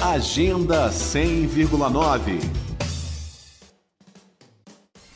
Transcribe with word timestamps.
Agenda 0.00 0.90
100,9 0.90 2.40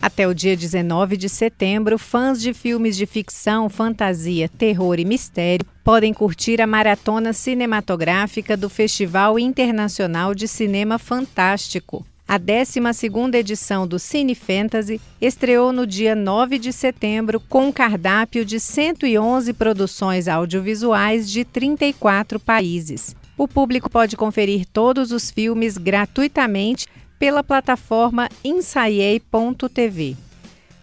até 0.00 0.26
o 0.26 0.34
dia 0.34 0.56
19 0.56 1.16
de 1.16 1.28
setembro, 1.28 1.96
fãs 1.96 2.40
de 2.40 2.52
filmes 2.52 2.96
de 2.96 3.06
ficção, 3.06 3.68
fantasia, 3.68 4.48
terror 4.48 4.98
e 4.98 5.04
mistério 5.04 5.64
podem 5.84 6.12
curtir 6.12 6.60
a 6.60 6.66
maratona 6.66 7.32
cinematográfica 7.32 8.56
do 8.56 8.68
Festival 8.68 9.38
Internacional 9.38 10.34
de 10.34 10.48
Cinema 10.48 10.98
Fantástico. 10.98 12.04
A 12.26 12.36
12ª 12.36 13.36
edição 13.36 13.86
do 13.86 13.96
Cine 13.96 14.34
Fantasy 14.34 15.00
estreou 15.20 15.72
no 15.72 15.86
dia 15.86 16.16
9 16.16 16.58
de 16.58 16.72
setembro 16.72 17.38
com 17.38 17.68
um 17.68 17.72
cardápio 17.72 18.44
de 18.44 18.58
111 18.58 19.52
produções 19.52 20.26
audiovisuais 20.26 21.30
de 21.30 21.44
34 21.44 22.40
países. 22.40 23.14
O 23.42 23.48
público 23.48 23.90
pode 23.90 24.16
conferir 24.16 24.64
todos 24.72 25.10
os 25.10 25.28
filmes 25.28 25.76
gratuitamente 25.76 26.86
pela 27.18 27.42
plataforma 27.42 28.28
ensaiei.tv. 28.44 30.16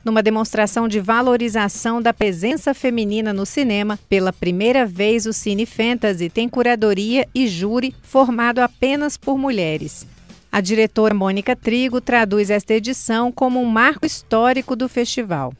Numa 0.03 0.21
demonstração 0.21 0.85
de 0.85 0.99
valorização 0.99 2.01
da 2.01 2.13
presença 2.13 2.73
feminina 2.73 3.31
no 3.31 3.45
cinema, 3.45 3.97
pela 4.09 4.33
primeira 4.33 4.85
vez 4.85 5.25
o 5.25 5.31
Cine 5.31 5.65
Fantasy 5.65 6.29
tem 6.29 6.49
curadoria 6.49 7.25
e 7.33 7.47
júri 7.47 7.95
formado 8.01 8.59
apenas 8.59 9.15
por 9.15 9.37
mulheres. 9.37 10.05
A 10.51 10.59
diretora 10.59 11.13
Mônica 11.13 11.55
Trigo 11.55 12.01
traduz 12.01 12.49
esta 12.49 12.73
edição 12.73 13.31
como 13.31 13.61
um 13.61 13.65
marco 13.65 14.05
histórico 14.05 14.75
do 14.75 14.89
festival. 14.89 15.53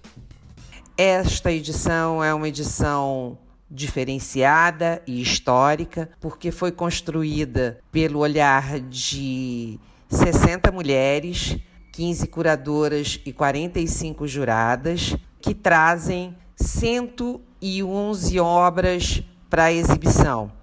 Esta 0.97 1.49
edição 1.49 2.21
é 2.21 2.33
uma 2.33 2.49
edição 2.49 3.37
diferenciada 3.69 5.01
e 5.05 5.21
histórica, 5.21 6.09
porque 6.19 6.51
foi 6.51 6.71
construída 6.71 7.79
pelo 7.91 8.19
olhar 8.19 8.79
de 8.79 9.79
60 10.09 10.71
mulheres, 10.71 11.57
15 11.91 12.27
curadoras 12.27 13.19
e 13.25 13.31
45 13.31 14.27
juradas, 14.27 15.15
que 15.41 15.53
trazem 15.53 16.35
111 16.55 18.39
obras 18.39 19.23
para 19.49 19.71
exibição. 19.71 20.58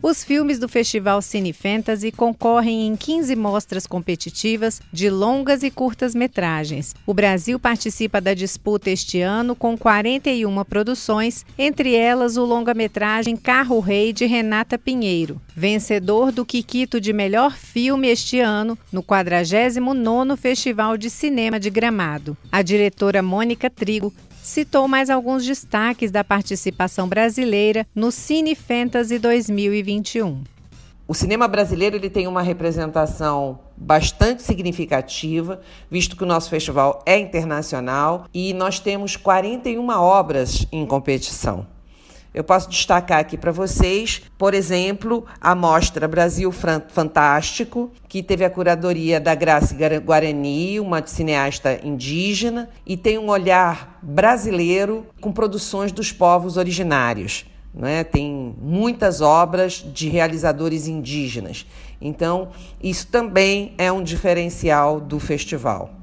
Os 0.00 0.22
filmes 0.22 0.60
do 0.60 0.68
Festival 0.68 1.20
Cine 1.20 1.52
Fantasy 1.52 2.12
concorrem 2.12 2.86
em 2.86 2.94
15 2.94 3.34
mostras 3.34 3.84
competitivas 3.84 4.80
de 4.92 5.10
longas 5.10 5.64
e 5.64 5.72
curtas 5.72 6.14
metragens. 6.14 6.94
O 7.04 7.12
Brasil 7.12 7.58
participa 7.58 8.20
da 8.20 8.32
disputa 8.32 8.90
este 8.90 9.20
ano 9.20 9.56
com 9.56 9.76
41 9.76 10.64
produções, 10.64 11.44
entre 11.58 11.96
elas 11.96 12.36
o 12.36 12.44
longa-metragem 12.44 13.36
Carro 13.36 13.80
Rei 13.80 14.12
de 14.12 14.24
Renata 14.24 14.78
Pinheiro, 14.78 15.40
vencedor 15.54 16.30
do 16.30 16.46
Kikito 16.46 17.00
de 17.00 17.12
melhor 17.12 17.56
filme 17.56 18.06
este 18.06 18.38
ano 18.38 18.78
no 18.92 19.02
49º 19.02 20.36
Festival 20.36 20.96
de 20.96 21.10
Cinema 21.10 21.58
de 21.58 21.70
Gramado. 21.70 22.36
A 22.52 22.62
diretora 22.62 23.20
Mônica 23.20 23.68
Trigo 23.68 24.14
citou 24.42 24.88
mais 24.88 25.10
alguns 25.10 25.44
destaques 25.44 26.10
da 26.10 26.24
participação 26.24 27.08
brasileira 27.08 27.86
no 27.94 28.10
Cine 28.10 28.54
Fantasy 28.54 29.18
2021. 29.18 30.42
O 31.06 31.14
cinema 31.14 31.48
brasileiro 31.48 31.96
ele 31.96 32.10
tem 32.10 32.26
uma 32.26 32.42
representação 32.42 33.60
bastante 33.74 34.42
significativa, 34.42 35.60
visto 35.90 36.14
que 36.14 36.22
o 36.22 36.26
nosso 36.26 36.50
festival 36.50 37.02
é 37.06 37.18
internacional 37.18 38.26
e 38.34 38.52
nós 38.52 38.78
temos 38.78 39.16
41 39.16 39.88
obras 39.88 40.66
em 40.70 40.84
competição. 40.84 41.66
Eu 42.34 42.44
posso 42.44 42.68
destacar 42.68 43.18
aqui 43.18 43.36
para 43.36 43.50
vocês, 43.50 44.22
por 44.36 44.54
exemplo, 44.54 45.24
a 45.40 45.54
Mostra 45.54 46.06
Brasil 46.06 46.52
Fantástico, 46.52 47.90
que 48.08 48.22
teve 48.22 48.44
a 48.44 48.50
curadoria 48.50 49.18
da 49.18 49.34
Graça 49.34 49.74
Guarani, 50.04 50.78
uma 50.78 51.04
cineasta 51.06 51.80
indígena, 51.82 52.68
e 52.86 52.96
tem 52.96 53.18
um 53.18 53.28
olhar 53.28 53.98
brasileiro 54.02 55.06
com 55.20 55.32
produções 55.32 55.90
dos 55.90 56.12
povos 56.12 56.56
originários. 56.56 57.46
Né? 57.74 58.04
Tem 58.04 58.54
muitas 58.60 59.20
obras 59.20 59.84
de 59.92 60.08
realizadores 60.08 60.86
indígenas. 60.86 61.66
Então, 62.00 62.48
isso 62.82 63.06
também 63.08 63.74
é 63.78 63.90
um 63.90 64.02
diferencial 64.02 65.00
do 65.00 65.18
festival. 65.18 65.97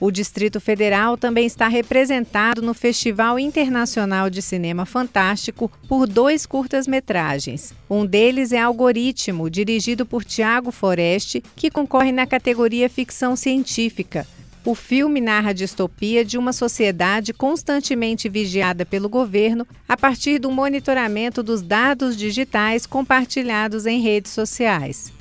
O 0.00 0.10
Distrito 0.10 0.58
Federal 0.58 1.18
também 1.18 1.44
está 1.44 1.68
representado 1.68 2.62
no 2.62 2.72
Festival 2.72 3.38
Internacional 3.38 4.30
de 4.30 4.40
Cinema 4.40 4.86
Fantástico 4.86 5.70
por 5.86 6.06
dois 6.06 6.46
curtas-metragens. 6.46 7.74
Um 7.88 8.06
deles 8.06 8.50
é 8.50 8.58
Algoritmo, 8.58 9.50
dirigido 9.50 10.06
por 10.06 10.24
Tiago 10.24 10.72
Foreste, 10.72 11.44
que 11.54 11.70
concorre 11.70 12.12
na 12.12 12.26
categoria 12.26 12.88
ficção 12.88 13.36
científica. 13.36 14.26
O 14.64 14.74
filme 14.74 15.20
narra 15.20 15.50
a 15.50 15.54
distopia 15.54 16.24
de 16.24 16.38
uma 16.38 16.54
sociedade 16.54 17.34
constantemente 17.34 18.26
vigiada 18.26 18.86
pelo 18.86 19.08
governo 19.08 19.66
a 19.86 19.98
partir 19.98 20.38
do 20.38 20.50
monitoramento 20.50 21.42
dos 21.42 21.60
dados 21.60 22.16
digitais 22.16 22.86
compartilhados 22.86 23.84
em 23.84 24.00
redes 24.00 24.32
sociais. 24.32 25.12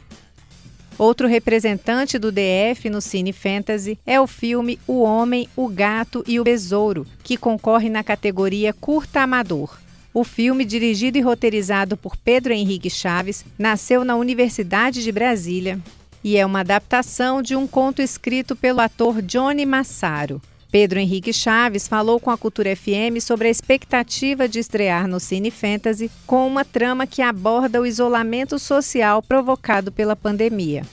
Outro 0.99 1.29
representante 1.29 2.19
do 2.19 2.29
DF 2.29 2.89
no 2.89 2.99
Cine 2.99 3.31
Fantasy 3.31 3.97
é 4.05 4.19
o 4.19 4.27
filme 4.27 4.77
O 4.85 4.99
Homem, 4.99 5.47
o 5.55 5.69
Gato 5.69 6.25
e 6.27 6.41
o 6.41 6.43
Besouro, 6.43 7.07
que 7.23 7.37
concorre 7.37 7.87
na 7.87 8.03
categoria 8.03 8.73
Curta 8.73 9.21
Amador. 9.21 9.79
O 10.13 10.25
filme, 10.25 10.65
dirigido 10.65 11.17
e 11.17 11.21
roteirizado 11.21 11.95
por 11.95 12.17
Pedro 12.17 12.51
Henrique 12.51 12.89
Chaves, 12.89 13.45
nasceu 13.57 14.03
na 14.03 14.17
Universidade 14.17 15.01
de 15.01 15.09
Brasília 15.09 15.79
e 16.21 16.35
é 16.35 16.45
uma 16.45 16.59
adaptação 16.59 17.41
de 17.41 17.55
um 17.55 17.65
conto 17.65 18.01
escrito 18.01 18.53
pelo 18.53 18.81
ator 18.81 19.21
Johnny 19.21 19.65
Massaro. 19.65 20.41
Pedro 20.72 21.00
Henrique 21.00 21.34
Chaves 21.34 21.88
falou 21.88 22.19
com 22.19 22.30
a 22.30 22.38
Cultura 22.38 22.75
FM 22.75 23.19
sobre 23.22 23.47
a 23.47 23.52
expectativa 23.52 24.47
de 24.47 24.59
estrear 24.59 25.07
no 25.07 25.19
Cine 25.19 25.50
Fantasy 25.50 26.12
com 26.28 26.46
uma 26.46 26.63
trama 26.63 27.07
que 27.07 27.24
aborda 27.24 27.81
o 27.81 27.88
isolamento 27.88 28.59
social 28.59 29.24
provocado 29.24 29.91
pela 29.91 30.16
pandemia. 30.16 30.84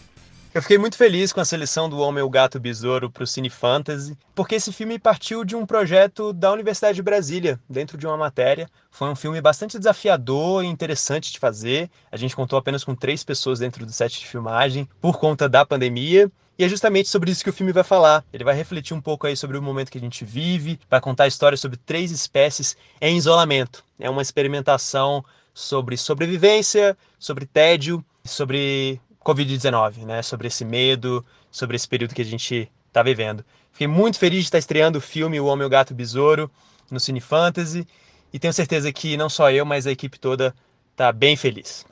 Eu 0.54 0.62
fiquei 0.62 0.78
muito 0.78 0.96
feliz 0.96 1.34
com 1.34 1.40
a 1.40 1.44
seleção 1.44 1.86
do 1.90 1.98
Homem, 1.98 2.24
o 2.24 2.30
Gato, 2.30 2.58
Besouro 2.58 3.10
para 3.10 3.24
o 3.24 3.26
Cine 3.26 3.50
Fantasy, 3.50 4.16
porque 4.34 4.54
esse 4.54 4.72
filme 4.72 4.98
partiu 4.98 5.44
de 5.44 5.54
um 5.54 5.66
projeto 5.66 6.32
da 6.32 6.50
Universidade 6.50 6.96
de 6.96 7.02
Brasília, 7.02 7.60
dentro 7.68 7.98
de 7.98 8.06
uma 8.06 8.16
matéria. 8.16 8.66
Foi 8.90 9.10
um 9.10 9.14
filme 9.14 9.38
bastante 9.42 9.76
desafiador 9.76 10.64
e 10.64 10.66
interessante 10.66 11.30
de 11.30 11.38
fazer. 11.38 11.90
A 12.10 12.16
gente 12.16 12.34
contou 12.34 12.58
apenas 12.58 12.82
com 12.82 12.94
três 12.94 13.22
pessoas 13.22 13.58
dentro 13.58 13.84
do 13.84 13.92
set 13.92 14.18
de 14.18 14.26
filmagem, 14.26 14.88
por 14.98 15.18
conta 15.18 15.46
da 15.46 15.66
pandemia. 15.66 16.32
E 16.58 16.64
é 16.64 16.68
justamente 16.68 17.08
sobre 17.08 17.30
isso 17.30 17.44
que 17.44 17.50
o 17.50 17.52
filme 17.52 17.72
vai 17.72 17.84
falar. 17.84 18.24
Ele 18.32 18.44
vai 18.44 18.54
refletir 18.54 18.94
um 18.94 19.00
pouco 19.00 19.26
aí 19.26 19.36
sobre 19.36 19.58
o 19.58 19.62
momento 19.62 19.90
que 19.90 19.98
a 19.98 20.00
gente 20.00 20.24
vive, 20.24 20.80
vai 20.88 21.00
contar 21.00 21.24
a 21.24 21.28
história 21.28 21.56
sobre 21.56 21.76
três 21.76 22.10
espécies 22.10 22.76
em 23.00 23.16
isolamento. 23.16 23.84
É 23.98 24.08
uma 24.08 24.22
experimentação 24.22 25.24
sobre 25.52 25.96
sobrevivência, 25.96 26.96
sobre 27.18 27.46
tédio, 27.46 28.04
sobre 28.24 29.00
Covid-19, 29.24 30.04
né? 30.06 30.22
Sobre 30.22 30.48
esse 30.48 30.64
medo, 30.64 31.24
sobre 31.50 31.76
esse 31.76 31.86
período 31.86 32.14
que 32.14 32.22
a 32.22 32.24
gente 32.26 32.70
está 32.88 33.02
vivendo. 33.02 33.44
Fiquei 33.72 33.86
muito 33.86 34.18
feliz 34.18 34.40
de 34.40 34.46
estar 34.46 34.58
estreando 34.58 34.98
o 34.98 35.02
filme 35.02 35.38
O 35.38 35.46
Homem, 35.46 35.66
o 35.66 35.70
Gato 35.70 35.90
e 35.90 35.94
o 35.94 35.96
Besouro 35.96 36.50
no 36.90 36.98
Cine 36.98 37.20
Fantasy 37.20 37.86
e 38.32 38.38
tenho 38.38 38.52
certeza 38.52 38.92
que 38.92 39.16
não 39.16 39.28
só 39.28 39.50
eu, 39.50 39.64
mas 39.64 39.86
a 39.86 39.90
equipe 39.90 40.18
toda 40.18 40.54
está 40.92 41.12
bem 41.12 41.36
feliz. 41.36 41.86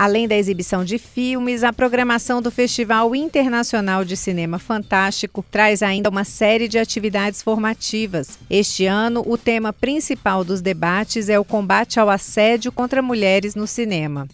Além 0.00 0.26
da 0.26 0.34
exibição 0.34 0.82
de 0.82 0.96
filmes, 0.96 1.62
a 1.62 1.74
programação 1.74 2.40
do 2.40 2.50
Festival 2.50 3.14
Internacional 3.14 4.02
de 4.02 4.16
Cinema 4.16 4.58
Fantástico 4.58 5.44
traz 5.50 5.82
ainda 5.82 6.08
uma 6.08 6.24
série 6.24 6.68
de 6.68 6.78
atividades 6.78 7.42
formativas. 7.42 8.38
Este 8.48 8.86
ano, 8.86 9.22
o 9.26 9.36
tema 9.36 9.74
principal 9.74 10.42
dos 10.42 10.62
debates 10.62 11.28
é 11.28 11.38
o 11.38 11.44
combate 11.44 12.00
ao 12.00 12.08
assédio 12.08 12.72
contra 12.72 13.02
mulheres 13.02 13.54
no 13.54 13.66
cinema. 13.66 14.26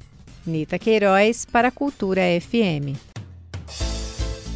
Nita 0.47 0.79
Queiroz 0.79 1.47
para 1.51 1.71
Cultura 1.71 2.21
FM. 2.41 2.97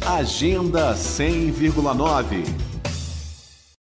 Agenda 0.05 0.93
100,9 0.93 2.68